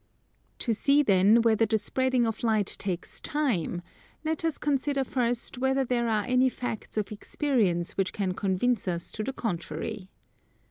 [0.57, 3.83] To see then whether the spreading of light takes time,
[4.25, 9.11] let us consider first whether there are any facts of experience which can convince us
[9.11, 10.09] to the contrary.